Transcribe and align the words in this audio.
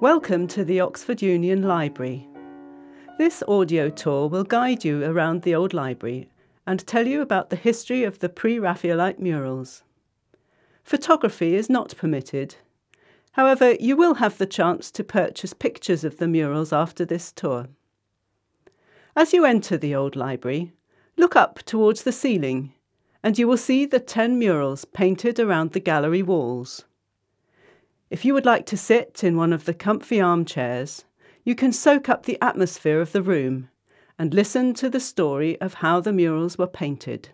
Welcome 0.00 0.46
to 0.48 0.64
the 0.64 0.78
Oxford 0.78 1.22
Union 1.22 1.62
Library. 1.62 2.28
This 3.18 3.42
audio 3.48 3.90
tour 3.90 4.28
will 4.28 4.44
guide 4.44 4.84
you 4.84 5.02
around 5.02 5.42
the 5.42 5.56
old 5.56 5.74
library 5.74 6.28
and 6.68 6.86
tell 6.86 7.08
you 7.08 7.20
about 7.20 7.50
the 7.50 7.56
history 7.56 8.04
of 8.04 8.20
the 8.20 8.28
pre 8.28 8.60
Raphaelite 8.60 9.18
murals. 9.18 9.82
Photography 10.84 11.56
is 11.56 11.68
not 11.68 11.96
permitted. 11.96 12.54
However, 13.32 13.72
you 13.80 13.96
will 13.96 14.14
have 14.14 14.38
the 14.38 14.46
chance 14.46 14.92
to 14.92 15.02
purchase 15.02 15.52
pictures 15.52 16.04
of 16.04 16.18
the 16.18 16.28
murals 16.28 16.72
after 16.72 17.04
this 17.04 17.32
tour. 17.32 17.66
As 19.16 19.32
you 19.32 19.44
enter 19.44 19.76
the 19.76 19.96
old 19.96 20.14
library, 20.14 20.70
look 21.16 21.34
up 21.34 21.58
towards 21.64 22.04
the 22.04 22.12
ceiling 22.12 22.72
and 23.24 23.36
you 23.36 23.48
will 23.48 23.56
see 23.56 23.84
the 23.84 23.98
10 23.98 24.38
murals 24.38 24.84
painted 24.84 25.40
around 25.40 25.72
the 25.72 25.80
gallery 25.80 26.22
walls. 26.22 26.84
If 28.10 28.24
you 28.24 28.32
would 28.32 28.46
like 28.46 28.64
to 28.66 28.76
sit 28.76 29.22
in 29.22 29.36
one 29.36 29.52
of 29.52 29.66
the 29.66 29.74
comfy 29.74 30.20
armchairs, 30.20 31.04
you 31.44 31.54
can 31.54 31.72
soak 31.72 32.08
up 32.08 32.24
the 32.24 32.38
atmosphere 32.40 33.00
of 33.02 33.12
the 33.12 33.22
room 33.22 33.68
and 34.18 34.32
listen 34.32 34.72
to 34.74 34.88
the 34.88 35.00
story 35.00 35.60
of 35.60 35.74
how 35.74 36.00
the 36.00 36.12
murals 36.12 36.56
were 36.56 36.66
painted. 36.66 37.28